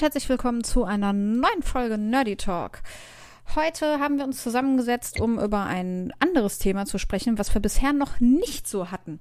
[0.00, 2.80] Und herzlich willkommen zu einer neuen Folge Nerdy Talk.
[3.54, 7.92] Heute haben wir uns zusammengesetzt, um über ein anderes Thema zu sprechen, was wir bisher
[7.92, 9.20] noch nicht so hatten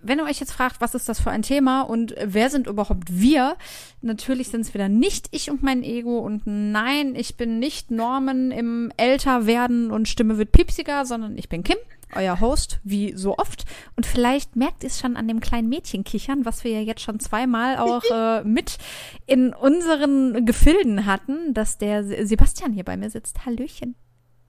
[0.00, 3.06] wenn ihr euch jetzt fragt, was ist das für ein Thema und wer sind überhaupt
[3.08, 3.56] wir,
[4.00, 8.52] natürlich sind es wieder nicht ich und mein Ego und nein, ich bin nicht Norman
[8.52, 11.78] im Älterwerden und Stimme wird piepsiger, sondern ich bin Kim,
[12.14, 13.64] euer Host, wie so oft.
[13.96, 17.02] Und vielleicht merkt ihr es schon an dem kleinen Mädchen kichern, was wir ja jetzt
[17.02, 18.78] schon zweimal auch äh, mit
[19.26, 23.44] in unseren Gefilden hatten, dass der Sebastian hier bei mir sitzt.
[23.44, 23.94] Hallöchen.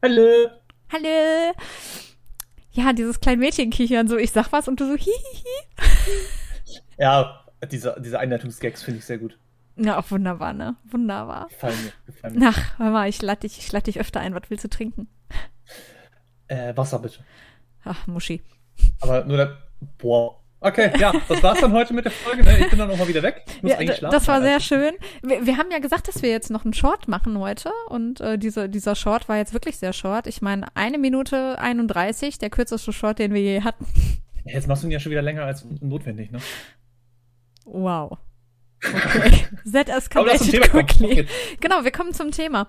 [0.01, 0.49] Hallo.
[0.91, 1.53] Hallo
[2.71, 5.13] ja, dieses kleine Mädchen kichern, so ich sag was und du so hihihi.
[6.99, 9.39] Ja, diese, diese Einleitungsgags finde ich sehr gut.
[9.77, 10.75] Ja, auch wunderbar, ne?
[10.83, 11.47] Wunderbar.
[11.47, 12.49] Gefallen mir, gefallen mir.
[12.49, 14.35] Ach, hör mal, ich lade dich, ich lade dich öfter ein.
[14.35, 15.07] Was willst du trinken?
[16.47, 17.23] Äh, Wasser bitte.
[17.83, 18.41] Ach, Muschi.
[19.01, 19.57] Aber nur der,
[19.97, 22.43] boah, Okay, ja, das war's dann heute mit der Folge.
[22.43, 22.59] Ne?
[22.59, 23.45] Ich bin dann auch mal wieder weg.
[23.61, 23.77] Ja,
[24.09, 24.93] das war sehr schön.
[25.21, 27.71] Wir, wir, haben ja gesagt, dass wir jetzt noch einen Short machen heute.
[27.87, 30.27] Und äh, diese, dieser Short war jetzt wirklich sehr short.
[30.27, 33.85] Ich meine, eine Minute 31, der kürzeste Short, den wir je hatten.
[34.43, 36.39] Jetzt machst du ihn ja schon wieder länger als notwendig, ne?
[37.65, 38.17] Wow.
[38.81, 39.45] Okay.
[39.73, 41.27] Escalated quickly.
[41.59, 42.67] Genau, wir kommen zum Thema.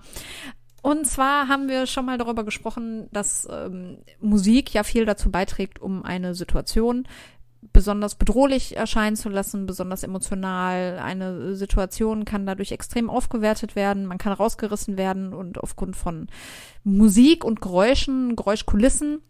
[0.81, 5.79] Und zwar haben wir schon mal darüber gesprochen, dass ähm, Musik ja viel dazu beiträgt,
[5.79, 7.07] um eine Situation
[7.73, 10.99] besonders bedrohlich erscheinen zu lassen, besonders emotional.
[10.99, 16.27] Eine Situation kann dadurch extrem aufgewertet werden, man kann rausgerissen werden und aufgrund von
[16.83, 19.21] Musik und Geräuschen, Geräuschkulissen,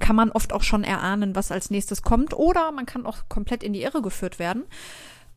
[0.00, 3.62] kann man oft auch schon erahnen, was als nächstes kommt oder man kann auch komplett
[3.62, 4.64] in die Irre geführt werden.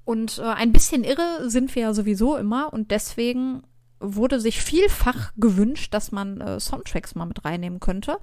[0.05, 3.61] Und äh, ein bisschen irre sind wir ja sowieso immer und deswegen
[3.99, 8.17] wurde sich vielfach gewünscht, dass man äh, Soundtracks mal mit reinnehmen könnte.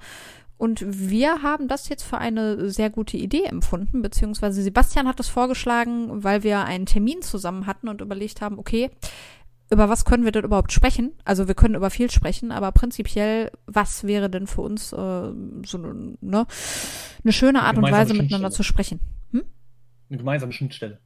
[0.59, 5.28] Und wir haben das jetzt für eine sehr gute Idee empfunden, beziehungsweise Sebastian hat das
[5.28, 8.91] vorgeschlagen, weil wir einen Termin zusammen hatten und überlegt haben, okay,
[9.70, 11.12] über was können wir denn überhaupt sprechen?
[11.25, 15.78] Also wir können über viel sprechen, aber prinzipiell, was wäre denn für uns äh, so
[15.78, 16.47] eine, ne,
[17.22, 19.00] eine schöne Art und Weise miteinander zu sprechen?
[19.32, 19.44] Hm?
[20.08, 21.00] Eine gemeinsame Schnittstelle.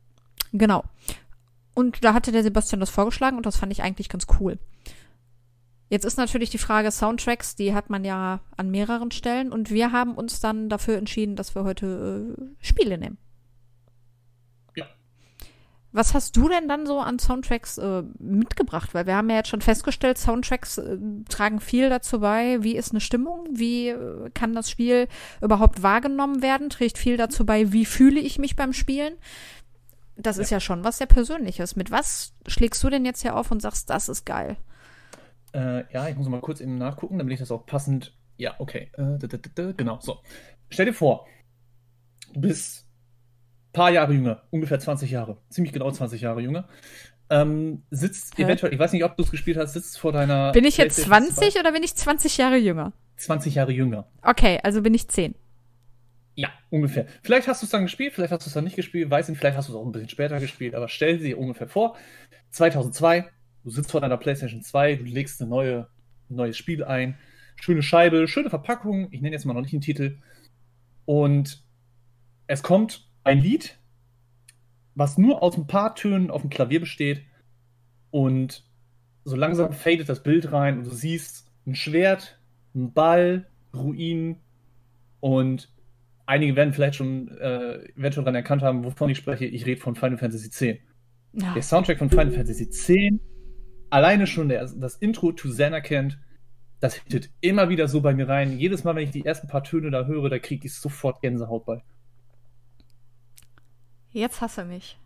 [0.52, 0.84] Genau.
[1.74, 4.58] Und da hatte der Sebastian das vorgeschlagen und das fand ich eigentlich ganz cool.
[5.90, 9.90] Jetzt ist natürlich die Frage Soundtracks, die hat man ja an mehreren Stellen und wir
[9.90, 13.18] haben uns dann dafür entschieden, dass wir heute äh, Spiele nehmen.
[14.76, 14.86] Ja.
[15.90, 18.94] Was hast du denn dann so an Soundtracks äh, mitgebracht?
[18.94, 20.96] Weil wir haben ja jetzt schon festgestellt, Soundtracks äh,
[21.28, 22.62] tragen viel dazu bei.
[22.62, 23.48] Wie ist eine Stimmung?
[23.50, 25.08] Wie äh, kann das Spiel
[25.42, 26.70] überhaupt wahrgenommen werden?
[26.70, 29.14] Trägt viel dazu bei, wie fühle ich mich beim Spielen?
[30.22, 30.42] Das ja.
[30.42, 31.76] ist ja schon was sehr Persönliches.
[31.76, 34.56] Mit was schlägst du denn jetzt hier auf und sagst, das ist geil?
[35.52, 38.14] Äh, ja, ich muss mal kurz eben nachgucken, damit ich das auch passend.
[38.36, 38.90] Ja, okay.
[38.96, 40.18] Äh, genau, so.
[40.70, 41.26] Stell dir vor,
[42.32, 42.86] du bist
[43.68, 46.68] ein paar Jahre jünger, ungefähr 20 Jahre, ziemlich genau 20 Jahre jünger.
[47.28, 48.42] Ähm, sitzt Hä?
[48.42, 50.52] eventuell, ich weiß nicht, ob du es gespielt hast, sitzt vor deiner.
[50.52, 51.60] Bin ich jetzt 20 2.
[51.60, 52.92] oder bin ich 20 Jahre jünger?
[53.16, 54.08] 20 Jahre jünger.
[54.22, 55.34] Okay, also bin ich 10.
[56.34, 57.06] Ja, ungefähr.
[57.22, 59.38] Vielleicht hast du es dann gespielt, vielleicht hast du es dann nicht gespielt, weiß nicht,
[59.38, 61.96] vielleicht hast du es auch ein bisschen später gespielt, aber stell dir ungefähr vor,
[62.50, 63.30] 2002,
[63.62, 65.88] Du sitzt vor deiner PlayStation 2, du legst ein neue,
[66.28, 67.18] neues Spiel ein,
[67.56, 70.18] schöne Scheibe, schöne Verpackung, ich nenne jetzt mal noch nicht den Titel.
[71.04, 71.62] Und
[72.46, 73.78] es kommt ein Lied,
[74.94, 77.22] was nur aus ein paar Tönen auf dem Klavier besteht.
[78.10, 78.64] Und
[79.24, 82.40] so langsam fadet das Bild rein und du siehst ein Schwert,
[82.74, 84.40] ein Ball, Ruinen
[85.20, 85.70] und
[86.30, 89.44] einige werden vielleicht schon, äh, werden schon daran erkannt haben, wovon ich spreche.
[89.44, 90.60] Ich rede von Final Fantasy X.
[91.32, 91.54] Ja.
[91.54, 92.90] Der Soundtrack von Final Fantasy X
[93.90, 96.18] alleine schon der, das Intro to Xanarkand,
[96.78, 98.58] das hittet immer wieder so bei mir rein.
[98.58, 101.66] Jedes Mal, wenn ich die ersten paar Töne da höre, da kriege ich sofort Gänsehaut
[101.66, 101.82] bei.
[104.12, 104.98] Jetzt hasse mich.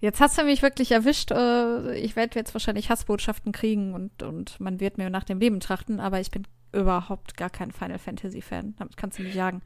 [0.00, 1.32] Jetzt hast du mich wirklich erwischt.
[1.32, 5.58] Äh, ich werde jetzt wahrscheinlich Hassbotschaften kriegen und, und man wird mir nach dem Leben
[5.58, 8.74] trachten, aber ich bin überhaupt gar kein Final Fantasy Fan.
[8.78, 9.62] Damit kannst du mich jagen.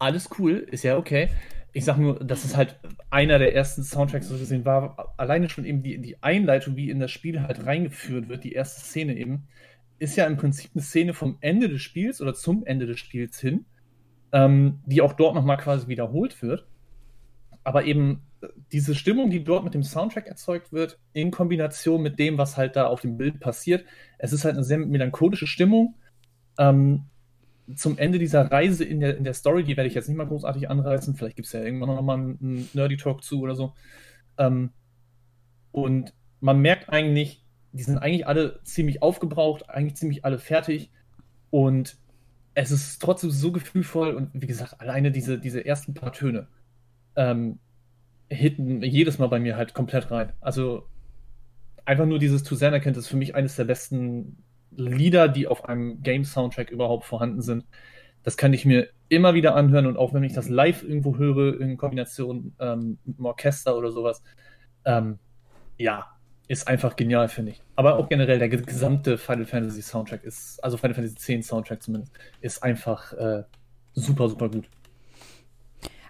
[0.00, 1.28] Alles cool, ist ja okay
[1.72, 2.78] ich sag nur, dass es halt
[3.10, 5.14] einer der ersten Soundtracks so gesehen war.
[5.16, 8.80] Alleine schon eben die, die Einleitung, wie in das Spiel halt reingeführt wird, die erste
[8.80, 9.46] Szene eben,
[9.98, 13.38] ist ja im Prinzip eine Szene vom Ende des Spiels oder zum Ende des Spiels
[13.38, 13.66] hin,
[14.32, 16.66] ähm, die auch dort nochmal quasi wiederholt wird.
[17.62, 18.22] Aber eben
[18.72, 22.74] diese Stimmung, die dort mit dem Soundtrack erzeugt wird, in Kombination mit dem, was halt
[22.74, 23.84] da auf dem Bild passiert,
[24.18, 25.94] es ist halt eine sehr melancholische Stimmung.
[26.58, 27.04] Ähm,
[27.76, 30.26] zum Ende dieser Reise in der, in der Story, die werde ich jetzt nicht mal
[30.26, 33.74] großartig anreißen, vielleicht gibt es ja irgendwann noch mal einen, Nerdy Talk zu oder so.
[34.38, 34.70] Ähm,
[35.72, 40.90] und man merkt eigentlich, die sind eigentlich alle ziemlich aufgebraucht, eigentlich ziemlich alle fertig.
[41.50, 41.96] Und
[42.54, 46.48] es ist trotzdem so gefühlvoll und wie gesagt, alleine diese, diese ersten paar Töne
[47.16, 47.58] ähm,
[48.28, 50.32] hitten jedes Mal bei mir halt komplett rein.
[50.40, 50.86] Also
[51.84, 55.64] einfach nur dieses To Zen erkennt ist für mich eines der besten Lieder, die auf
[55.64, 57.64] einem Game-Soundtrack überhaupt vorhanden sind.
[58.22, 61.60] Das kann ich mir immer wieder anhören und auch wenn ich das live irgendwo höre
[61.60, 64.22] in Kombination ähm, mit einem Orchester oder sowas,
[64.84, 65.18] ähm,
[65.78, 66.06] ja,
[66.46, 67.62] ist einfach genial, finde ich.
[67.76, 72.12] Aber auch generell der gesamte Final Fantasy Soundtrack ist, also Final Fantasy X Soundtrack zumindest,
[72.40, 73.44] ist einfach äh,
[73.92, 74.68] super, super gut.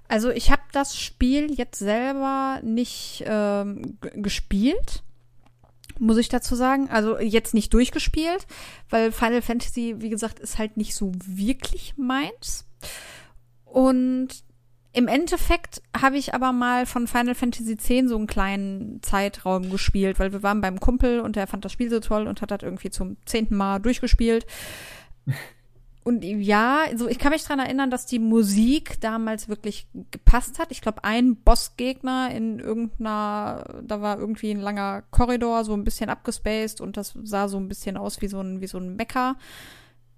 [0.09, 5.05] Also ich habe das Spiel jetzt selber nicht ähm, gespielt
[6.01, 6.89] muss ich dazu sagen.
[6.91, 8.47] Also jetzt nicht durchgespielt,
[8.89, 12.67] weil Final Fantasy, wie gesagt, ist halt nicht so wirklich meins.
[13.65, 14.29] Und
[14.93, 20.19] im Endeffekt habe ich aber mal von Final Fantasy X so einen kleinen Zeitraum gespielt,
[20.19, 22.63] weil wir waren beim Kumpel und der fand das Spiel so toll und hat das
[22.63, 24.47] irgendwie zum zehnten Mal durchgespielt.
[26.03, 30.73] Und ja, also ich kann mich dran erinnern, dass die Musik damals wirklich gepasst hat.
[30.73, 36.09] Ich glaube, ein Bossgegner in irgendeiner, da war irgendwie ein langer Korridor, so ein bisschen
[36.09, 39.37] abgespaced und das sah so ein bisschen aus wie so ein, wie so ein Mecker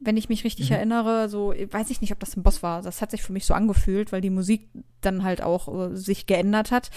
[0.04, 0.76] wenn ich mich richtig mhm.
[0.76, 2.82] erinnere, so weiß ich nicht, ob das ein Boss war.
[2.82, 4.68] Das hat sich für mich so angefühlt, weil die Musik
[5.00, 6.90] dann halt auch äh, sich geändert hat.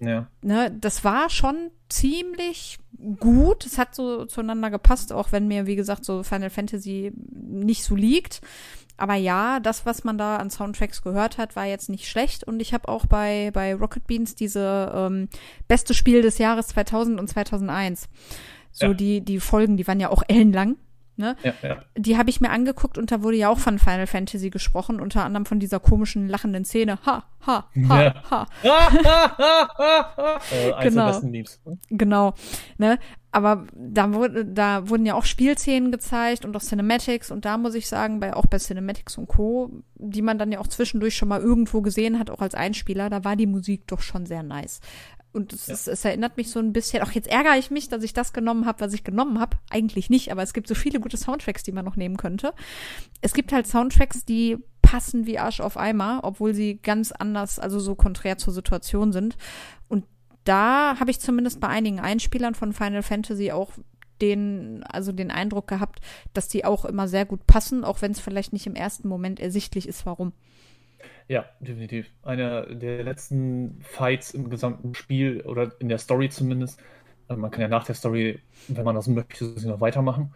[0.00, 0.28] Ja.
[0.42, 2.78] Ne, das war schon ziemlich
[3.18, 3.66] gut.
[3.66, 7.94] Es hat so zueinander gepasst, auch wenn mir, wie gesagt, so Final Fantasy nicht so
[7.94, 8.40] liegt.
[8.96, 12.44] Aber ja, das, was man da an Soundtracks gehört hat, war jetzt nicht schlecht.
[12.44, 15.28] Und ich habe auch bei, bei Rocket Beans diese ähm,
[15.66, 18.08] beste Spiel des Jahres 2000 und 2001.
[18.70, 18.94] So ja.
[18.94, 20.76] die, die Folgen, die waren ja auch ellenlang.
[21.16, 21.36] Ne?
[21.42, 21.82] Ja, ja.
[21.96, 25.24] Die habe ich mir angeguckt und da wurde ja auch von Final Fantasy gesprochen, unter
[25.24, 26.98] anderem von dieser komischen lachenden Szene.
[27.06, 28.14] Ha, ha, ha, ja.
[28.30, 28.46] ha.
[30.50, 31.20] äh, genau.
[31.20, 31.44] Ne?
[31.90, 32.34] Genau.
[32.78, 32.98] Ne?
[33.30, 37.74] Aber da, wurde, da wurden ja auch Spielszenen gezeigt und auch Cinematics und da muss
[37.74, 41.28] ich sagen, bei, auch bei Cinematics und Co., die man dann ja auch zwischendurch schon
[41.28, 44.80] mal irgendwo gesehen hat, auch als Einspieler, da war die Musik doch schon sehr nice.
[45.34, 45.74] Und es, ja.
[45.74, 48.32] es, es, erinnert mich so ein bisschen, auch jetzt ärgere ich mich, dass ich das
[48.32, 49.56] genommen habe, was ich genommen habe.
[49.68, 52.54] Eigentlich nicht, aber es gibt so viele gute Soundtracks, die man noch nehmen könnte.
[53.20, 57.80] Es gibt halt Soundtracks, die passen wie Arsch auf Eimer, obwohl sie ganz anders, also
[57.80, 59.36] so konträr zur Situation sind.
[59.88, 60.04] Und
[60.44, 63.72] da habe ich zumindest bei einigen Einspielern von Final Fantasy auch
[64.20, 66.00] den, also den Eindruck gehabt,
[66.32, 69.40] dass die auch immer sehr gut passen, auch wenn es vielleicht nicht im ersten Moment
[69.40, 70.32] ersichtlich ist, warum.
[71.28, 72.10] Ja, definitiv.
[72.22, 76.80] Einer der letzten Fights im gesamten Spiel oder in der Story zumindest.
[77.28, 80.34] Also man kann ja nach der Story, wenn man das möchte, noch weitermachen.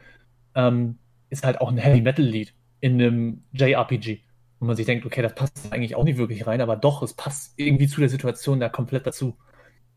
[0.54, 0.98] Ähm,
[1.30, 4.20] ist halt auch ein Heavy Metal Lied in einem JRPG.
[4.60, 7.14] Wo man sich denkt, okay, das passt eigentlich auch nicht wirklich rein, aber doch, es
[7.14, 9.36] passt irgendwie zu der Situation da komplett dazu.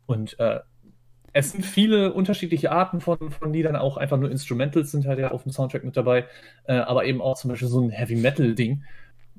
[0.05, 0.59] Und äh,
[1.33, 5.31] es sind viele unterschiedliche Arten von, von Liedern, auch einfach nur Instrumentals sind halt ja
[5.31, 6.25] auf dem Soundtrack mit dabei,
[6.65, 8.83] äh, aber eben auch zum Beispiel so ein Heavy Metal Ding,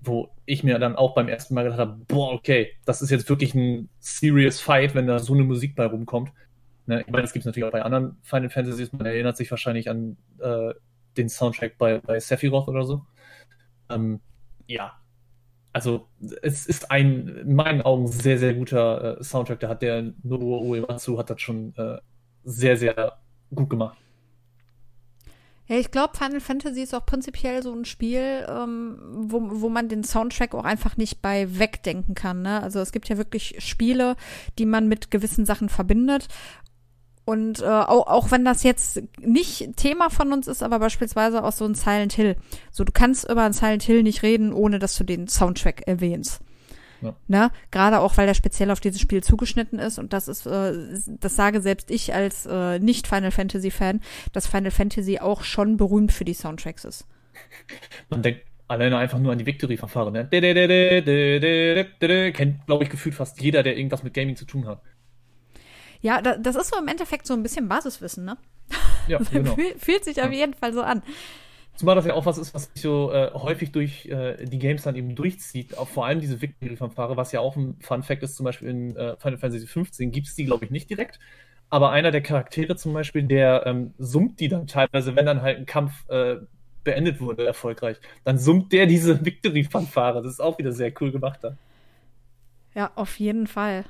[0.04, 3.28] wo ich mir dann auch beim ersten Mal gedacht habe, boah, okay, das ist jetzt
[3.28, 6.32] wirklich ein serious Fight, wenn da so eine Musik bei rumkommt.
[6.87, 8.93] Ne, ich meine, das gibt es natürlich auch bei anderen Final Fantasies.
[8.93, 10.75] Man erinnert sich wahrscheinlich an äh,
[11.16, 13.06] den Soundtrack bei, bei Sephiroth oder so.
[13.88, 14.20] Ähm,
[14.67, 14.93] ja,
[15.72, 16.08] also
[16.43, 19.60] es ist ein in meinen Augen sehr, sehr guter äh, Soundtrack.
[19.60, 21.98] Da hat der Nobuo Uematsu hat das schon äh,
[22.44, 23.19] sehr, sehr
[23.55, 23.96] gut gemacht.
[25.72, 29.88] Ja, ich glaube, Final Fantasy ist auch prinzipiell so ein Spiel, ähm, wo, wo man
[29.88, 32.43] den Soundtrack auch einfach nicht bei wegdenken kann.
[32.43, 32.62] Ne?
[32.62, 34.17] Also es gibt ja wirklich Spiele,
[34.58, 36.29] die man mit gewissen Sachen verbindet.
[37.24, 41.52] Und äh, auch, auch wenn das jetzt nicht Thema von uns ist, aber beispielsweise auch
[41.52, 42.36] so ein Silent Hill.
[42.70, 46.43] So, du kannst über ein Silent Hill nicht reden, ohne dass du den Soundtrack erwähnst.
[47.03, 47.17] Ja.
[47.29, 47.51] Ne?
[47.71, 50.73] Gerade auch, weil der speziell auf dieses Spiel zugeschnitten ist und das ist, äh,
[51.21, 54.01] das sage selbst ich als äh, nicht Final Fantasy Fan,
[54.32, 57.06] dass Final Fantasy auch schon berühmt für die Soundtracks ist.
[58.11, 60.29] Man denkt alleine einfach nur an die Victory-Verfahren, ne?
[62.32, 64.81] Kennt, glaube ich, gefühlt fast jeder, der irgendwas mit Gaming zu tun hat.
[66.01, 68.37] Ja, das ist so im Endeffekt so ein bisschen Basiswissen, ne?
[69.06, 69.56] Ja, genau.
[69.79, 71.03] Fühlt sich auf jeden Fall so an.
[71.74, 74.82] Zumal das ja auch was ist, was sich so äh, häufig durch äh, die Games
[74.82, 75.79] dann eben durchzieht.
[75.79, 79.17] Auch vor allem diese Victory-Fanfare, was ja auch ein Fun-Fact ist, zum Beispiel in äh,
[79.17, 81.19] Final Fantasy XV gibt es die, glaube ich, nicht direkt.
[81.70, 85.58] Aber einer der Charaktere zum Beispiel, der ähm, summt die dann teilweise, wenn dann halt
[85.58, 86.36] ein Kampf äh,
[86.84, 87.96] beendet wurde, erfolgreich.
[88.24, 90.22] Dann summt der diese Victory-Fanfare.
[90.22, 91.56] Das ist auch wieder sehr cool gemacht da.
[92.74, 93.84] Ja, auf jeden Fall.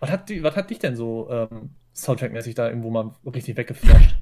[0.00, 4.16] Was hat, die, was hat dich denn so ähm, Soundtrack-mäßig da irgendwo mal richtig weggeflasht?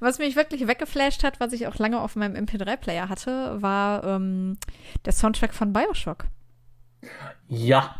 [0.00, 4.58] Was mich wirklich weggeflasht hat, was ich auch lange auf meinem MP3-Player hatte, war ähm,
[5.04, 6.26] der Soundtrack von Bioshock.
[7.48, 7.96] Ja.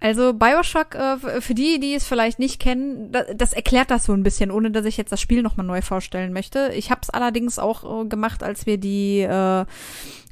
[0.00, 4.12] Also Bioshock, äh, für die, die es vielleicht nicht kennen, das, das, erklärt das so
[4.12, 6.70] ein bisschen, ohne dass ich jetzt das Spiel nochmal neu vorstellen möchte.
[6.74, 9.64] Ich habe es allerdings auch äh, gemacht, als wir die, äh,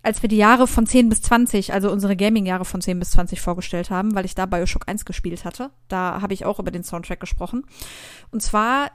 [0.05, 3.41] als wir die Jahre von 10 bis 20, also unsere Gaming-Jahre von 10 bis 20
[3.41, 5.71] vorgestellt haben, weil ich da Bioshock 1 gespielt hatte.
[5.89, 7.67] Da habe ich auch über den Soundtrack gesprochen.
[8.31, 8.93] Und zwar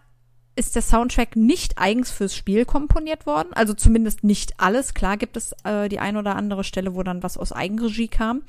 [0.56, 3.50] ist der Soundtrack nicht eigens fürs Spiel komponiert worden.
[3.54, 4.94] Also zumindest nicht alles.
[4.94, 8.42] Klar gibt es äh, die ein oder andere Stelle, wo dann was aus Eigenregie kam.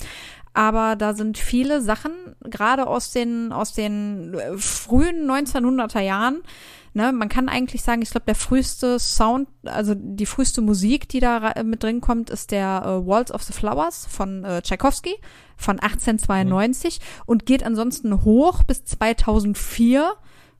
[0.54, 6.42] Aber da sind viele Sachen, gerade aus den, aus den äh, frühen 1900er Jahren,
[6.94, 11.20] Ne, man kann eigentlich sagen, ich glaube, der früheste Sound, also die früheste Musik, die
[11.20, 15.14] da mit drin kommt, ist der äh, Waltz of the Flowers von äh, Tchaikovsky
[15.56, 17.22] von 1892 mhm.
[17.24, 20.12] und geht ansonsten hoch bis 2004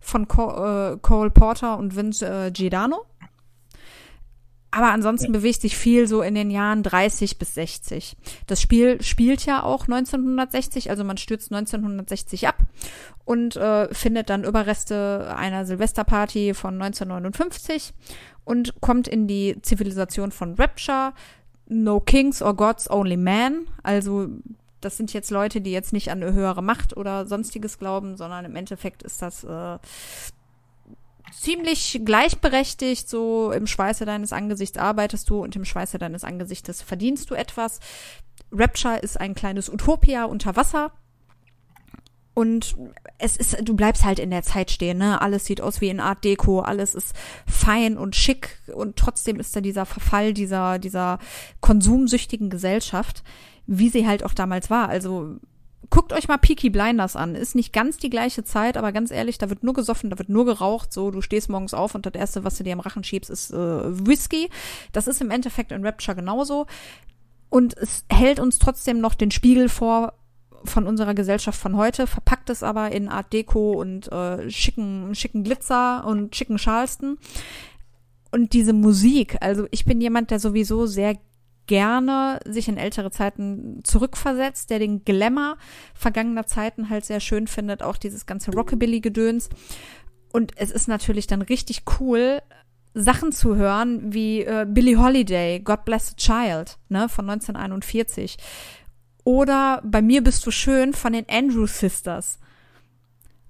[0.03, 3.07] von Co äh, Cole Porter und Vince äh, Giordano.
[4.75, 5.39] Aber ansonsten ja.
[5.39, 8.17] bewegt sich viel so in den Jahren 30 bis 60.
[8.47, 12.57] Das Spiel spielt ja auch 1960, also man stürzt 1960 ab
[13.27, 17.93] und äh, findet dann Überreste einer Silvesterparty von 1959
[18.45, 21.13] und kommt in die Zivilisation von Rapture.
[21.69, 23.67] No Kings or Gods, Only Man.
[23.83, 24.29] Also
[24.85, 28.45] das sind jetzt Leute, die jetzt nicht an eine höhere Macht oder sonstiges glauben, sondern
[28.45, 29.79] im Endeffekt ist das äh,
[31.33, 33.09] ziemlich gleichberechtigt.
[33.09, 37.81] So im Schweiße deines Angesichts arbeitest du und im Schweiße deines Angesichtes verdienst du etwas.
[38.51, 40.93] Rapture ist ein kleines Utopia unter Wasser.
[42.35, 42.77] Und
[43.19, 45.21] es ist, du bleibst halt in der Zeit stehen, ne?
[45.21, 47.15] Alles sieht aus wie in Art Deco, alles ist
[47.47, 51.19] fein und schick und trotzdem ist da dieser Verfall dieser, dieser
[51.61, 53.23] konsumsüchtigen Gesellschaft
[53.67, 54.89] wie sie halt auch damals war.
[54.89, 55.37] Also
[55.91, 57.35] guckt euch mal Peaky Blinders an.
[57.35, 60.29] Ist nicht ganz die gleiche Zeit, aber ganz ehrlich, da wird nur gesoffen, da wird
[60.29, 60.93] nur geraucht.
[60.93, 63.53] So, du stehst morgens auf und das erste, was du dir am Rachen schiebst, ist
[63.53, 63.57] äh,
[64.07, 64.49] Whisky.
[64.93, 66.67] Das ist im Endeffekt in Rapture genauso.
[67.51, 70.15] Und es hält uns trotzdem noch den Spiegel vor
[70.65, 75.45] von unserer Gesellschaft von heute, verpackt es aber in Art Deco und äh, schicken, schicken
[75.45, 77.19] Glitzer und schicken Charleston.
[78.31, 81.19] Und diese Musik, also ich bin jemand, der sowieso sehr
[81.67, 85.57] gerne sich in ältere Zeiten zurückversetzt, der den Glamour
[85.95, 89.49] vergangener Zeiten halt sehr schön findet, auch dieses ganze Rockabilly-Gedöns.
[90.33, 92.41] Und es ist natürlich dann richtig cool,
[92.95, 98.37] Sachen zu hören wie äh, Billie Holiday, God Bless the Child, ne, von 1941.
[99.25, 102.39] Oder Bei mir bist du schön von den Andrew Sisters.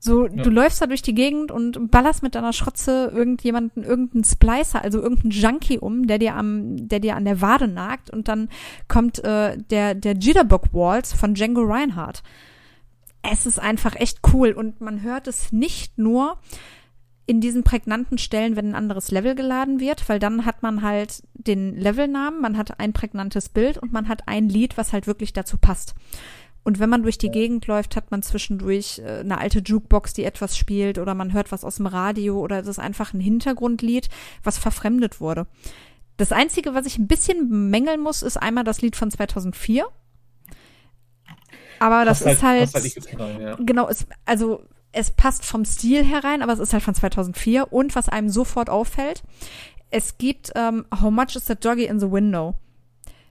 [0.05, 0.43] So, ja.
[0.43, 5.01] du läufst da durch die Gegend und ballerst mit deiner Schrotze irgendjemanden, irgendeinen Splicer, also
[5.01, 8.49] irgendeinen Junkie um, der dir am, der dir an der Wade nagt und dann
[8.89, 12.25] kommt äh, der, der Jitterbug Waltz von Django Reinhardt.
[13.23, 16.37] Es ist einfach echt cool und man hört es nicht nur
[17.27, 21.23] in diesen prägnanten Stellen, wenn ein anderes Level geladen wird, weil dann hat man halt
[21.35, 25.33] den Levelnamen, man hat ein prägnantes Bild und man hat ein Lied, was halt wirklich
[25.33, 25.95] dazu passt.
[26.65, 30.25] Und wenn man durch die Gegend läuft, hat man zwischendurch äh, eine alte Jukebox, die
[30.25, 34.09] etwas spielt, oder man hört was aus dem Radio, oder es ist einfach ein Hintergrundlied,
[34.45, 35.47] was verfremdet wurde.
[36.17, 39.87] Das Einzige, was ich ein bisschen bemängeln muss, ist einmal das Lied von 2004.
[41.81, 43.57] Aber das passt ist halt, halt, halt ja.
[43.59, 47.73] genau, es, also es passt vom Stil herein, aber es ist halt von 2004.
[47.73, 49.25] Und was einem sofort auffällt,
[49.91, 52.55] es gibt ähm, How Much is that Doggy in the Window?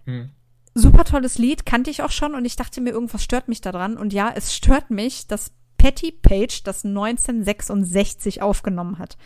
[0.05, 0.31] Hm
[0.73, 3.97] super tolles Lied, kannte ich auch schon und ich dachte mir, irgendwas stört mich daran.
[3.97, 9.17] Und ja, es stört mich, dass Patty Page das 1966 aufgenommen hat.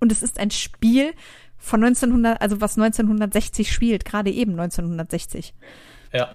[0.00, 1.12] Und es ist ein Spiel
[1.58, 5.54] von 1900, also was 1960 spielt, gerade eben 1960.
[6.12, 6.34] Ja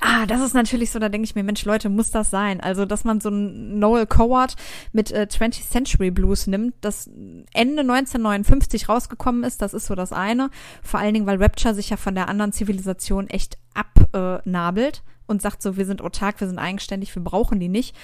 [0.00, 2.60] ah, das ist natürlich so, da denke ich mir, Mensch, Leute, muss das sein?
[2.60, 4.56] Also, dass man so ein Noel Coward
[4.92, 7.08] mit äh, 20th Century Blues nimmt, das
[7.52, 10.50] Ende 1959 rausgekommen ist, das ist so das eine.
[10.82, 15.62] Vor allen Dingen, weil Rapture sich ja von der anderen Zivilisation echt abnabelt und sagt
[15.62, 17.94] so, wir sind autark, wir sind eigenständig, wir brauchen die nicht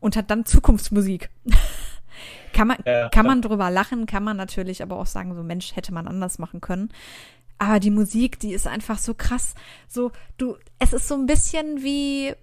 [0.00, 1.30] und hat dann Zukunftsmusik.
[2.52, 5.76] kann man, ja, kann man drüber lachen, kann man natürlich aber auch sagen, so Mensch,
[5.76, 6.90] hätte man anders machen können.
[7.62, 9.54] Aber die Musik, die ist einfach so krass.
[9.86, 12.34] So, du, es ist so ein bisschen wie,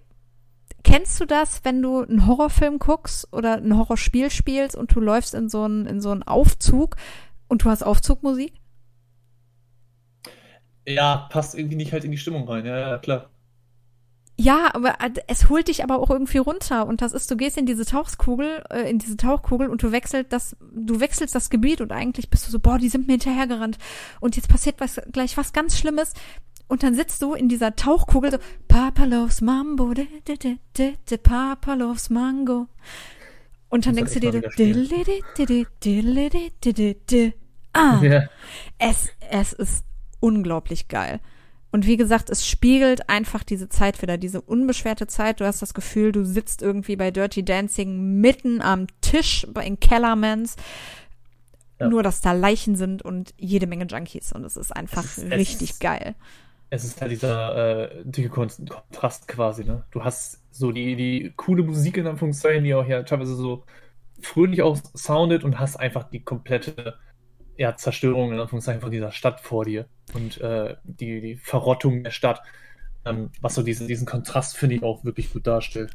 [0.82, 5.34] kennst du das, wenn du einen Horrorfilm guckst oder ein Horrorspiel spielst und du läufst
[5.34, 6.96] in so einen, in so einen Aufzug
[7.48, 8.54] und du hast Aufzugmusik?
[10.86, 13.28] Ja, passt irgendwie nicht halt in die Stimmung rein, ja, ja klar.
[14.40, 16.86] Ja, aber es holt dich aber auch irgendwie runter.
[16.86, 20.32] Und das ist, du gehst in diese Tauchkugel, äh, in diese Tauchkugel und du wechselst
[20.32, 23.76] das, du wechselst das Gebiet und eigentlich bist du so, boah, die sind mir hinterhergerannt.
[24.18, 26.14] Und jetzt passiert was gleich was ganz Schlimmes.
[26.68, 30.94] Und dann sitzt du in dieser Tauchkugel so, Papa loves Mambo, de, de, de, de,
[31.10, 32.66] de, Papa loves Mango.
[33.68, 34.42] Und dann denkst du dir,
[37.74, 38.00] ah,
[38.78, 39.84] es, es ist
[40.18, 41.20] unglaublich geil.
[41.72, 45.40] Und wie gesagt, es spiegelt einfach diese Zeit wieder, diese unbeschwerte Zeit.
[45.40, 50.56] Du hast das Gefühl, du sitzt irgendwie bei Dirty Dancing mitten am Tisch in Kellermans.
[51.78, 51.88] Ja.
[51.88, 54.32] Nur, dass da Leichen sind und jede Menge Junkies.
[54.32, 56.14] Und es ist einfach es ist, richtig es geil.
[56.70, 59.84] Es ist halt dieser äh, dicke Kontrast quasi, ne?
[59.90, 63.64] Du hast so die, die coole Musik in Anführungszeichen, die auch ja teilweise so
[64.20, 66.98] fröhlich auch soundet und hast einfach die komplette
[67.56, 72.10] ja, Zerstörung in Anführungszeichen von dieser Stadt vor dir und äh, die, die Verrottung der
[72.10, 72.42] Stadt,
[73.04, 75.92] ähm, was so diesen, diesen Kontrast, finde ich, auch wirklich gut darstellt.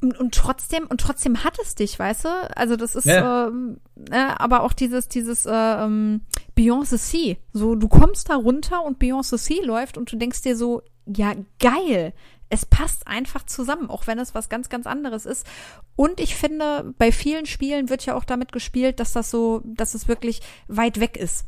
[0.00, 2.56] Und, und trotzdem, und trotzdem hat es dich, weißt du?
[2.56, 3.48] Also das ist, ja.
[3.48, 6.20] ähm, äh, aber auch dieses, dieses äh, ähm,
[6.54, 7.36] Beyond the Sea.
[7.52, 10.82] So, du kommst da runter und Beyond the Sea läuft und du denkst dir so,
[11.06, 12.12] ja, geil
[12.50, 15.46] es passt einfach zusammen, auch wenn es was ganz, ganz anderes ist.
[15.96, 19.94] Und ich finde, bei vielen Spielen wird ja auch damit gespielt, dass das so, dass
[19.94, 21.46] es wirklich weit weg ist.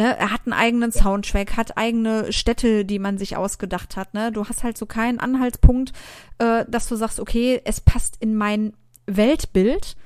[0.00, 4.14] Ne, er hat einen eigenen Soundtrack, hat eigene Städte, die man sich ausgedacht hat.
[4.14, 4.32] Ne?
[4.32, 5.92] Du hast halt so keinen Anhaltspunkt,
[6.38, 8.72] äh, dass du sagst, okay, es passt in mein
[9.04, 9.96] Weltbild.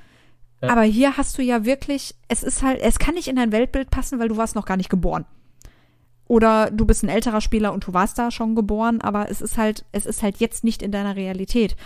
[0.61, 0.67] Ja.
[0.67, 3.89] Aber hier hast du ja wirklich, es ist halt, es kann nicht in dein Weltbild
[3.89, 5.23] passen, weil du warst noch gar nicht geboren.
[6.27, 9.57] Oder du bist ein älterer Spieler und du warst da schon geboren, aber es ist
[9.57, 11.77] halt, es ist halt jetzt nicht in deiner Realität.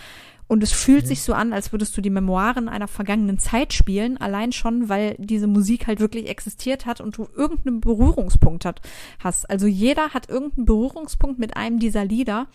[0.50, 1.06] Und es fühlt mhm.
[1.06, 5.14] sich so an, als würdest du die Memoiren einer vergangenen Zeit spielen, allein schon, weil
[5.20, 8.80] diese Musik halt wirklich existiert hat und du irgendeinen Berührungspunkt hat,
[9.20, 9.48] hast.
[9.48, 12.48] Also jeder hat irgendeinen Berührungspunkt mit einem dieser Lieder.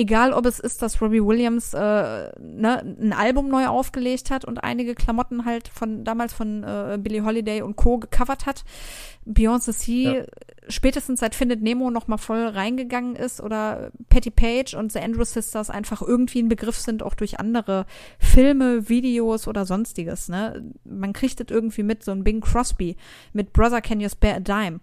[0.00, 4.58] Egal, ob es ist, dass Robbie Williams äh, ne, ein Album neu aufgelegt hat und
[4.58, 7.98] einige Klamotten halt von damals von äh, Billie Holiday und Co.
[7.98, 8.64] gecovert hat.
[9.26, 10.24] Beyoncé C ja
[10.68, 15.24] spätestens seit Findet Nemo noch mal voll reingegangen ist oder Patty Page und The Andrew
[15.24, 17.86] Sisters einfach irgendwie ein Begriff sind, auch durch andere
[18.18, 20.28] Filme, Videos oder sonstiges.
[20.28, 20.72] Ne?
[20.84, 22.96] Man kriegt das irgendwie mit, so ein Bing Crosby
[23.32, 24.80] mit Brother Can You Spare a Dime.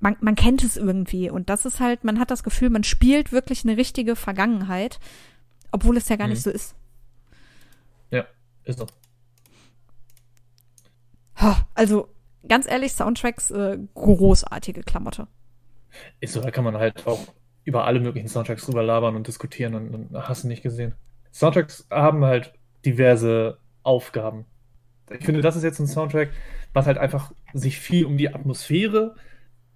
[0.00, 3.32] Man, man kennt es irgendwie und das ist halt, man hat das Gefühl, man spielt
[3.32, 5.00] wirklich eine richtige Vergangenheit,
[5.72, 6.34] obwohl es ja gar mhm.
[6.34, 6.76] nicht so ist.
[8.10, 8.26] Ja,
[8.64, 8.86] ist so.
[11.74, 12.08] Also
[12.48, 15.28] ganz ehrlich, Soundtracks, äh, großartige Klamotte.
[16.20, 17.20] Ist so, da kann man halt auch
[17.64, 20.94] über alle möglichen Soundtracks drüber labern und diskutieren und, und hast du nicht gesehen.
[21.32, 22.52] Soundtracks haben halt
[22.84, 24.46] diverse Aufgaben.
[25.10, 26.30] Ich finde, das ist jetzt ein Soundtrack,
[26.72, 29.20] was halt einfach sich viel um die Atmosphäre äh,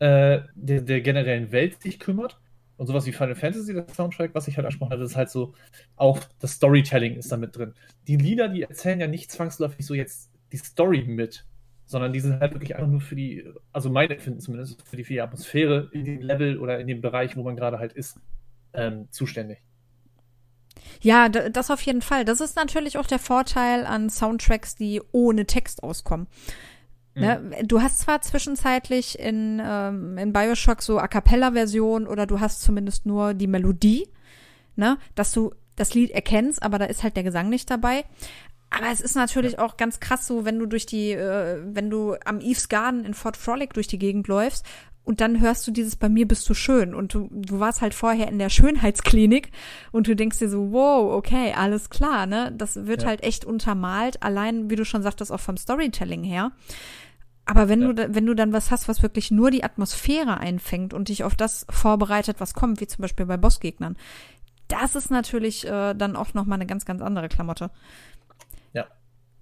[0.02, 2.38] der, der, generellen Welt sich kümmert.
[2.76, 5.54] Und sowas wie Final Fantasy, das Soundtrack, was ich halt angesprochen hatte, ist halt so,
[5.94, 7.74] auch das Storytelling ist da mit drin.
[8.08, 11.46] Die Lieder, die erzählen ja nicht zwangsläufig so jetzt die Story mit,
[11.86, 15.04] sondern die sind halt wirklich einfach nur für die, also mein Empfinden zumindest, für die,
[15.04, 18.18] für die Atmosphäre in dem Level oder in dem Bereich, wo man gerade halt ist,
[18.72, 19.58] ähm, zuständig.
[21.00, 22.24] Ja, das auf jeden Fall.
[22.24, 26.26] Das ist natürlich auch der Vorteil an Soundtracks, die ohne Text auskommen.
[27.14, 27.40] Ne?
[27.61, 27.68] Mhm.
[27.68, 33.05] Du hast zwar zwischenzeitlich in, ähm, in Bioshock so A Cappella-Version oder du hast zumindest
[33.07, 34.09] nur die Melodie,
[34.77, 34.98] ne?
[35.14, 38.05] dass du das Lied erkennst, aber da ist halt der Gesang nicht dabei.
[38.70, 42.16] Aber es ist natürlich auch ganz krass so, wenn du durch die, äh, wenn du
[42.25, 44.64] am Eves Garden in Fort Frolic durch die Gegend läufst
[45.04, 47.94] und dann hörst du dieses bei mir bist du schön und du, du warst halt
[47.94, 49.50] vorher in der Schönheitsklinik
[49.90, 52.52] und du denkst dir so, wow, okay, alles klar, ne?
[52.56, 53.08] Das wird ja.
[53.08, 56.52] halt echt untermalt, allein, wie du schon sagtest, auch vom Storytelling her.
[57.44, 57.92] Aber wenn ja.
[57.92, 61.34] du, wenn du dann was hast, was wirklich nur die Atmosphäre einfängt und dich auf
[61.34, 63.96] das vorbereitet, was kommt, wie zum Beispiel bei Bossgegnern,
[64.68, 67.70] das ist natürlich äh, dann auch nochmal eine ganz, ganz andere Klamotte.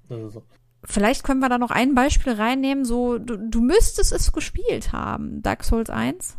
[0.09, 0.43] So.
[0.85, 5.43] Vielleicht können wir da noch ein Beispiel reinnehmen, so, du, du müsstest es gespielt haben,
[5.43, 6.37] Dark Souls 1.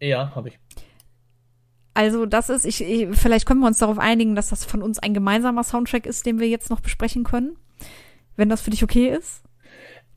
[0.00, 0.58] Ja, habe ich.
[1.94, 4.98] Also, das ist, ich, ich, vielleicht können wir uns darauf einigen, dass das von uns
[4.98, 7.56] ein gemeinsamer Soundtrack ist, den wir jetzt noch besprechen können.
[8.36, 9.44] Wenn das für dich okay ist.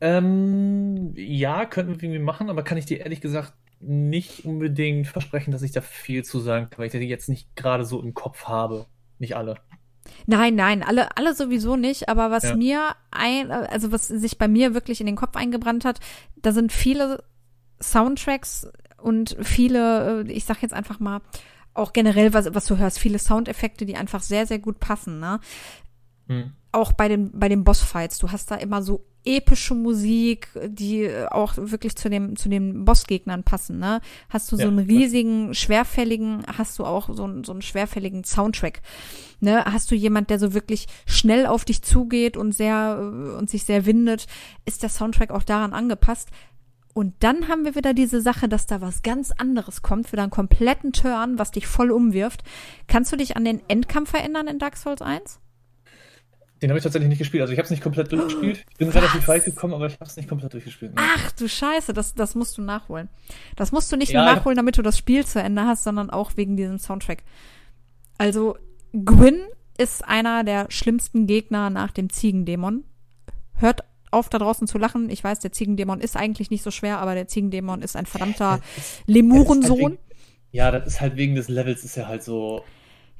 [0.00, 5.52] Ähm, ja, könnten wir irgendwie machen, aber kann ich dir ehrlich gesagt nicht unbedingt versprechen,
[5.52, 8.12] dass ich da viel zu sagen kann, weil ich die jetzt nicht gerade so im
[8.12, 8.86] Kopf habe.
[9.18, 9.56] Nicht alle.
[10.26, 12.08] Nein, nein, alle, alle sowieso nicht.
[12.08, 12.56] Aber was ja.
[12.56, 16.00] mir ein, also was sich bei mir wirklich in den Kopf eingebrannt hat,
[16.36, 17.22] da sind viele
[17.80, 18.68] Soundtracks
[18.98, 21.20] und viele, äh, ich sag jetzt einfach mal,
[21.74, 25.40] auch generell, was, was du hörst, viele Soundeffekte, die einfach sehr, sehr gut passen, ne?
[26.26, 26.52] Hm.
[26.72, 28.18] Auch bei den, bei den Bossfights.
[28.18, 33.44] Du hast da immer so epische Musik, die auch wirklich zu dem, zu den Bossgegnern
[33.44, 34.00] passen, ne?
[34.30, 34.68] Hast du so ja.
[34.68, 38.80] einen riesigen, schwerfälligen, hast du auch so einen, so einen schwerfälligen Soundtrack.
[39.40, 39.64] Ne?
[39.64, 42.98] Hast du jemand, der so wirklich schnell auf dich zugeht und sehr,
[43.38, 44.26] und sich sehr windet,
[44.64, 46.30] ist der Soundtrack auch daran angepasst.
[46.94, 50.32] Und dann haben wir wieder diese Sache, dass da was ganz anderes kommt, wieder einen
[50.32, 52.42] kompletten Turn, was dich voll umwirft.
[52.88, 55.38] Kannst du dich an den Endkampf erinnern in Dark Souls 1?
[56.60, 57.42] Den habe ich tatsächlich nicht gespielt.
[57.42, 58.64] Also ich habe es nicht komplett durchgespielt.
[58.70, 58.96] Ich bin Was?
[58.96, 60.94] relativ weit gekommen, aber ich habe es nicht komplett durchgespielt.
[60.94, 61.00] Ne?
[61.02, 63.08] Ach du Scheiße, das, das musst du nachholen.
[63.56, 66.10] Das musst du nicht ja, nur nachholen, damit du das Spiel zu Ende hast, sondern
[66.10, 67.22] auch wegen diesem Soundtrack.
[68.18, 68.56] Also
[68.92, 69.40] Gwyn
[69.78, 72.84] ist einer der schlimmsten Gegner nach dem Ziegendämon.
[73.54, 75.10] Hört auf da draußen zu lachen.
[75.10, 78.60] Ich weiß, der Ziegendämon ist eigentlich nicht so schwer, aber der Ziegendämon ist ein verdammter
[79.06, 79.82] Lemurensohn.
[79.82, 79.98] Halt
[80.50, 82.64] ja, das ist halt wegen des Levels ist er halt so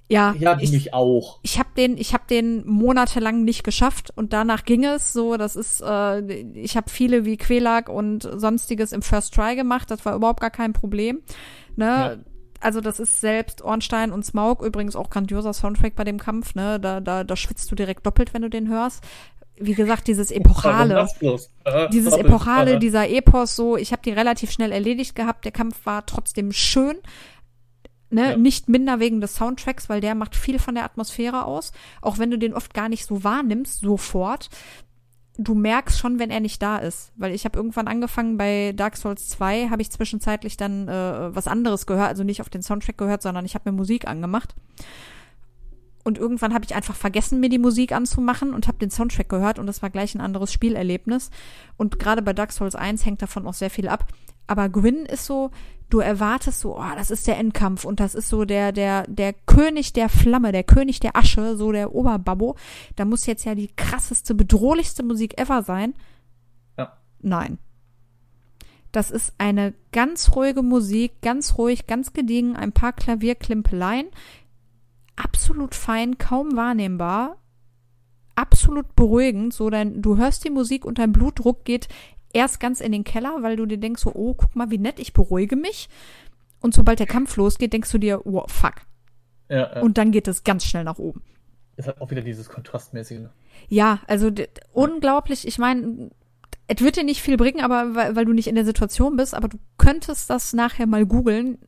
[0.08, 1.38] ja, ja ich, mich auch.
[1.42, 5.36] Ich habe den, ich habe den monatelang nicht geschafft und danach ging es so.
[5.36, 6.20] Das ist, äh,
[6.54, 9.90] ich habe viele wie Quelag und sonstiges im First Try gemacht.
[9.90, 11.20] Das war überhaupt gar kein Problem.
[11.76, 11.84] Ne?
[11.86, 12.16] Ja.
[12.60, 16.54] Also das ist selbst Ornstein und Smaug übrigens auch grandioser Soundtrack bei dem Kampf.
[16.54, 19.04] Ne, da da da schwitzt du direkt doppelt, wenn du den hörst.
[19.60, 21.08] Wie gesagt, dieses epochale,
[21.64, 23.76] äh, dieses epochale, dieser Epos, so.
[23.76, 25.44] Ich habe die relativ schnell erledigt gehabt.
[25.44, 26.96] Der Kampf war trotzdem schön
[28.10, 28.30] Ne?
[28.30, 28.36] Ja.
[28.36, 31.72] Nicht minder wegen des Soundtracks, weil der macht viel von der Atmosphäre aus.
[32.00, 34.48] Auch wenn du den oft gar nicht so wahrnimmst, sofort.
[35.36, 37.12] Du merkst schon, wenn er nicht da ist.
[37.16, 41.46] Weil ich habe irgendwann angefangen bei Dark Souls 2, habe ich zwischenzeitlich dann äh, was
[41.46, 44.54] anderes gehört, also nicht auf den Soundtrack gehört, sondern ich habe mir Musik angemacht.
[46.08, 49.58] Und irgendwann habe ich einfach vergessen, mir die Musik anzumachen und habe den Soundtrack gehört
[49.58, 51.30] und das war gleich ein anderes Spielerlebnis.
[51.76, 54.06] Und gerade bei Dark Souls 1 hängt davon auch sehr viel ab.
[54.46, 55.50] Aber Gwyn ist so,
[55.90, 59.32] du erwartest so, oh, das ist der Endkampf und das ist so der, der, der
[59.32, 62.56] König der Flamme, der König der Asche, so der Oberbabbo.
[62.96, 65.94] Da muss jetzt ja die krasseste, bedrohlichste Musik ever sein.
[66.76, 66.92] Ja.
[67.20, 67.58] Nein.
[68.92, 74.06] Das ist eine ganz ruhige Musik, ganz ruhig, ganz gediegen, ein paar Klavierklimpeleien.
[75.16, 77.36] Absolut fein, kaum wahrnehmbar.
[78.34, 81.88] Absolut beruhigend, so dein, du hörst die Musik und dein Blutdruck geht
[82.32, 84.98] erst ganz in den Keller, weil du dir denkst so, oh, guck mal, wie nett,
[84.98, 85.88] ich beruhige mich.
[86.60, 88.74] Und sobald der Kampf losgeht, denkst du dir, oh, fuck.
[89.48, 89.80] Ja, ja.
[89.80, 91.22] Und dann geht es ganz schnell nach oben.
[91.76, 93.20] Ist halt auch wieder dieses Kontrastmäßige.
[93.20, 93.30] Ne?
[93.68, 94.30] Ja, also
[94.72, 95.46] unglaublich.
[95.46, 96.10] Ich meine,
[96.66, 99.34] es wird dir nicht viel bringen, aber weil, weil, du nicht in der Situation bist,
[99.34, 101.58] aber du könntest das nachher mal googeln.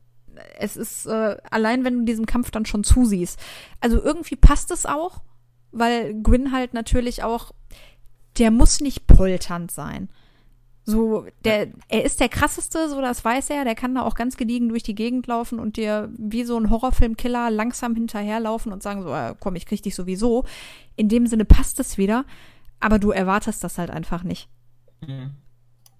[0.59, 3.39] Es ist äh, allein, wenn du diesem Kampf dann schon zusiehst.
[3.79, 5.21] Also irgendwie passt es auch,
[5.71, 7.51] weil Gwyn halt natürlich auch,
[8.37, 10.09] der muss nicht polternd sein.
[10.91, 14.37] So, der, er ist der krasseste, so das weiß er, der kann da auch ganz
[14.37, 19.03] gediegen durch die Gegend laufen und dir wie so ein Horrorfilmkiller langsam hinterherlaufen und sagen
[19.03, 20.45] so, äh, komm, ich krieg dich sowieso.
[20.95, 22.25] In dem Sinne passt es wieder,
[22.79, 24.49] aber du erwartest das halt einfach nicht.
[25.01, 25.31] Mhm.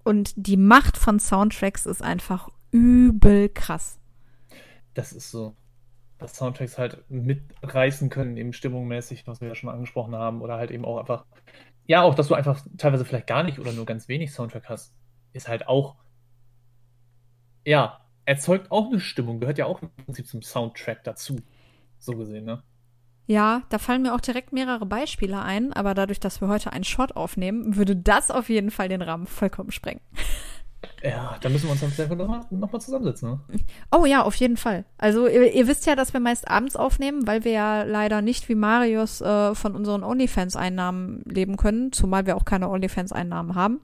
[0.04, 3.98] Und die Macht von Soundtracks ist einfach übel krass.
[4.94, 5.54] Das ist so.
[6.18, 10.70] Dass Soundtracks halt mitreißen können, eben stimmungmäßig, was wir ja schon angesprochen haben, oder halt
[10.70, 11.24] eben auch einfach
[11.86, 14.94] ja, auch, dass du einfach teilweise vielleicht gar nicht oder nur ganz wenig Soundtrack hast,
[15.32, 15.96] ist halt auch,
[17.64, 21.36] ja, erzeugt auch eine Stimmung, gehört ja auch im Prinzip zum Soundtrack dazu.
[21.98, 22.62] So gesehen, ne?
[23.26, 26.84] Ja, da fallen mir auch direkt mehrere Beispiele ein, aber dadurch, dass wir heute einen
[26.84, 30.00] Shot aufnehmen, würde das auf jeden Fall den Rahmen vollkommen sprengen.
[31.02, 33.30] Ja, da müssen wir uns dann vielleicht nochmal noch mal zusammensetzen.
[33.30, 33.58] Ne?
[33.90, 34.84] Oh ja, auf jeden Fall.
[34.98, 38.48] Also ihr, ihr, wisst ja, dass wir meist abends aufnehmen, weil wir ja leider nicht
[38.48, 43.80] wie Marius äh, von unseren OnlyFans-Einnahmen leben können, zumal wir auch keine OnlyFans-Einnahmen haben.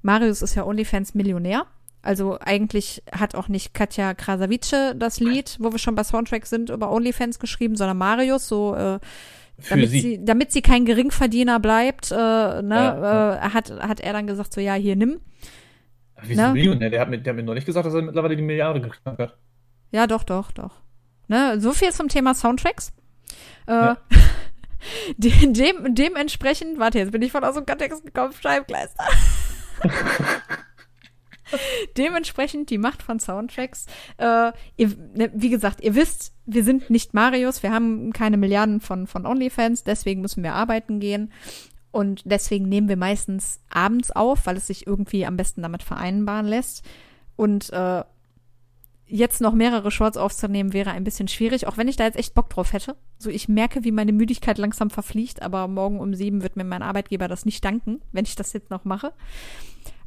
[0.00, 1.66] Marius ist ja OnlyFans-Millionär.
[2.00, 6.70] Also eigentlich hat auch nicht Katja Krasavice das Lied, wo wir schon bei Soundtrack sind,
[6.70, 8.98] über OnlyFans geschrieben, sondern Marius, so äh,
[9.68, 10.00] damit sie.
[10.00, 10.24] sie.
[10.24, 13.34] damit sie kein Geringverdiener bleibt, äh, ne, ja, ja.
[13.34, 15.20] Äh, hat, hat er dann gesagt, so ja, hier nimm.
[16.22, 16.52] Wie ist ne?
[16.52, 16.90] Millionär?
[16.90, 19.18] Der hat, mir, der hat mir noch nicht gesagt, dass er mittlerweile die Milliarde geknackt
[19.18, 19.36] hat.
[19.90, 20.72] Ja, doch, doch, doch.
[21.28, 21.60] Ne?
[21.60, 22.92] So viel zum Thema Soundtracks.
[23.66, 23.96] Äh, ja.
[25.16, 29.04] dem, dementsprechend, warte, jetzt bin ich von aus dem Kontext gekommen, Scheibenkleister.
[31.96, 33.86] dementsprechend die Macht von Soundtracks.
[34.16, 38.80] Äh, ihr, ne, wie gesagt, ihr wisst, wir sind nicht Marius, wir haben keine Milliarden
[38.80, 41.32] von, von OnlyFans, deswegen müssen wir arbeiten gehen.
[41.92, 46.46] Und deswegen nehmen wir meistens abends auf, weil es sich irgendwie am besten damit vereinbaren
[46.46, 46.84] lässt.
[47.36, 48.02] Und äh,
[49.06, 52.34] jetzt noch mehrere Shorts aufzunehmen, wäre ein bisschen schwierig, auch wenn ich da jetzt echt
[52.34, 52.96] Bock drauf hätte.
[53.18, 56.82] So, ich merke, wie meine Müdigkeit langsam verfliegt, aber morgen um sieben wird mir mein
[56.82, 59.12] Arbeitgeber das nicht danken, wenn ich das jetzt noch mache.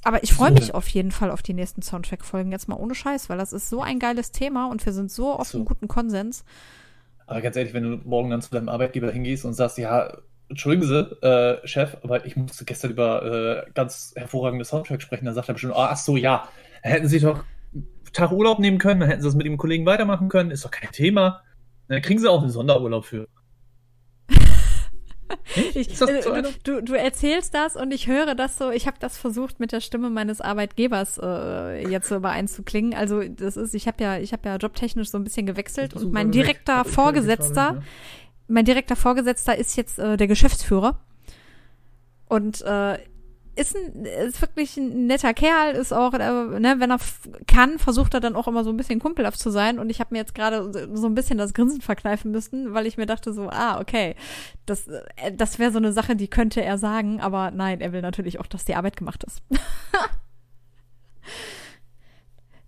[0.03, 3.29] Aber ich freue mich auf jeden Fall auf die nächsten Soundtrack-Folgen, jetzt mal ohne Scheiß,
[3.29, 5.57] weil das ist so ein geiles Thema und wir sind so auf so.
[5.57, 6.43] einem guten Konsens.
[7.27, 10.15] Aber ganz ehrlich, wenn du morgen dann zu deinem Arbeitgeber hingehst und sagst, ja,
[10.49, 15.25] Entschuldigen Sie, äh, Chef, aber ich musste gestern über äh, ganz hervorragende Soundtracks sprechen.
[15.25, 16.47] Da sagt er bestimmt, oh, ach so, ja,
[16.83, 19.57] dann hätten Sie doch einen Tag Urlaub nehmen können, dann hätten Sie das mit dem
[19.57, 21.41] Kollegen weitermachen können, ist doch kein Thema.
[21.87, 23.27] Dann kriegen Sie auch einen Sonderurlaub für.
[25.73, 29.17] ich, so äh, du, du, erzählst das und ich höre das so, ich habe das
[29.17, 32.93] versucht mit der Stimme meines Arbeitgebers äh, jetzt so übereinzuklingen.
[32.93, 36.11] Also das ist, ich habe ja, ich habe ja jobtechnisch so ein bisschen gewechselt und
[36.11, 37.81] mein direkter Vorgesetzter,
[38.47, 40.99] mein direkter Vorgesetzter ist jetzt äh, der Geschäftsführer.
[42.27, 42.97] Und äh,
[43.55, 46.99] ist, ein, ist wirklich ein netter Kerl, ist auch, äh, ne, wenn er
[47.47, 49.79] kann, versucht er dann auch immer so ein bisschen kumpelhaft zu sein.
[49.79, 52.97] Und ich habe mir jetzt gerade so ein bisschen das Grinsen verkneifen müssen, weil ich
[52.97, 54.15] mir dachte so, ah, okay,
[54.65, 58.01] das, äh, das wäre so eine Sache, die könnte er sagen, aber nein, er will
[58.01, 59.41] natürlich auch, dass die Arbeit gemacht ist.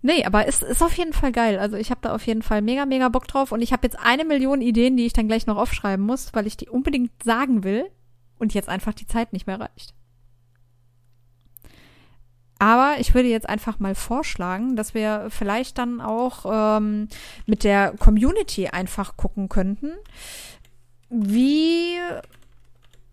[0.00, 1.58] Nee, aber es ist, ist auf jeden Fall geil.
[1.58, 3.52] Also ich habe da auf jeden Fall mega, mega Bock drauf.
[3.52, 6.46] Und ich habe jetzt eine Million Ideen, die ich dann gleich noch aufschreiben muss, weil
[6.46, 7.90] ich die unbedingt sagen will
[8.38, 9.94] und jetzt einfach die Zeit nicht mehr reicht.
[12.60, 17.08] Aber ich würde jetzt einfach mal vorschlagen, dass wir vielleicht dann auch ähm,
[17.46, 19.92] mit der Community einfach gucken könnten,
[21.08, 21.98] wie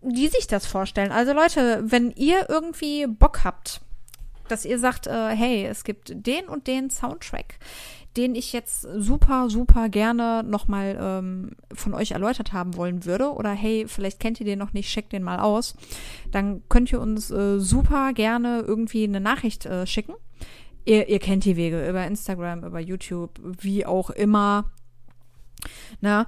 [0.02, 1.12] die sich das vorstellen.
[1.12, 3.80] Also Leute, wenn ihr irgendwie Bock habt,
[4.48, 7.58] dass ihr sagt, äh, hey, es gibt den und den Soundtrack,
[8.16, 13.32] den ich jetzt super, super gerne nochmal ähm, von euch erläutert haben wollen würde.
[13.32, 15.74] Oder hey, vielleicht kennt ihr den noch nicht, checkt den mal aus.
[16.30, 20.14] Dann könnt ihr uns äh, super gerne irgendwie eine Nachricht äh, schicken.
[20.84, 24.70] Ihr, ihr kennt die Wege über Instagram, über YouTube, wie auch immer.
[26.00, 26.26] Na,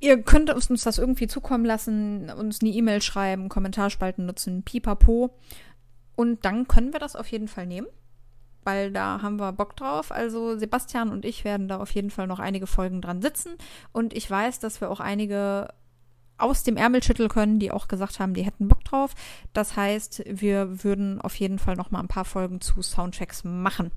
[0.00, 5.30] ihr könnt uns das irgendwie zukommen lassen, uns eine E-Mail schreiben, Kommentarspalten nutzen, pipapo.
[6.16, 7.86] Und dann können wir das auf jeden Fall nehmen
[8.66, 10.10] weil da haben wir Bock drauf.
[10.10, 13.52] Also Sebastian und ich werden da auf jeden Fall noch einige Folgen dran sitzen.
[13.92, 15.68] Und ich weiß, dass wir auch einige
[16.36, 19.14] aus dem Ärmel schütteln können, die auch gesagt haben, die hätten Bock drauf.
[19.52, 23.92] Das heißt, wir würden auf jeden Fall noch mal ein paar Folgen zu Soundtracks machen.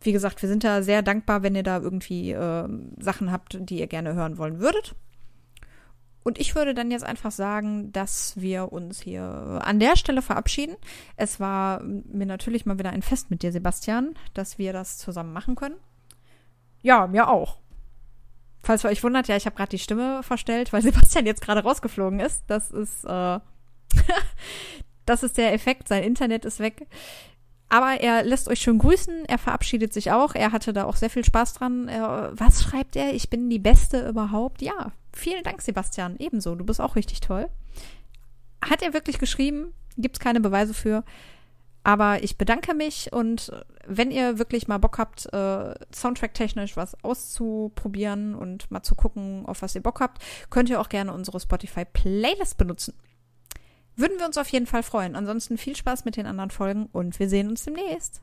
[0.00, 2.68] Wie gesagt, wir sind da sehr dankbar, wenn ihr da irgendwie äh,
[2.98, 4.96] Sachen habt, die ihr gerne hören wollen würdet.
[6.22, 10.76] Und ich würde dann jetzt einfach sagen, dass wir uns hier an der Stelle verabschieden.
[11.16, 15.32] Es war mir natürlich mal wieder ein Fest mit dir, Sebastian, dass wir das zusammen
[15.32, 15.76] machen können.
[16.82, 17.58] Ja, mir auch.
[18.62, 21.62] Falls ihr euch wundert, ja, ich habe gerade die Stimme verstellt, weil Sebastian jetzt gerade
[21.62, 22.44] rausgeflogen ist.
[22.48, 23.40] Das ist, äh,
[25.06, 25.88] das ist der Effekt.
[25.88, 26.86] Sein Internet ist weg.
[27.70, 29.24] Aber er lässt euch schön grüßen.
[29.26, 30.34] Er verabschiedet sich auch.
[30.34, 31.86] Er hatte da auch sehr viel Spaß dran.
[32.32, 33.14] Was schreibt er?
[33.14, 34.60] Ich bin die Beste überhaupt.
[34.60, 36.16] Ja, vielen Dank, Sebastian.
[36.18, 36.54] Ebenso.
[36.54, 37.48] Du bist auch richtig toll.
[38.62, 39.72] Hat er wirklich geschrieben?
[39.96, 41.04] Gibt es keine Beweise für.
[41.82, 43.50] Aber ich bedanke mich und
[43.86, 49.62] wenn ihr wirklich mal Bock habt, äh, Soundtrack-technisch was auszuprobieren und mal zu gucken, auf
[49.62, 52.94] was ihr Bock habt, könnt ihr auch gerne unsere Spotify-Playlist benutzen.
[53.96, 55.16] Würden wir uns auf jeden Fall freuen.
[55.16, 58.20] Ansonsten viel Spaß mit den anderen Folgen und wir sehen uns demnächst.